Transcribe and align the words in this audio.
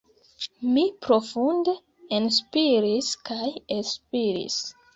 Mi 0.77 0.85
profunde 1.07 1.75
enspiris 2.21 3.13
kaj 3.31 3.53
elspiris. 3.79 4.61